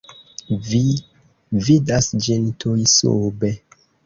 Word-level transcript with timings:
Vi 0.69 0.79
vidas 1.67 2.09
ĝin 2.29 2.49
tuj 2.65 2.79
sube. 2.97 3.55